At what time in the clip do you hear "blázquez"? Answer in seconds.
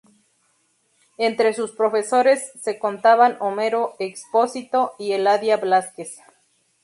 5.57-6.17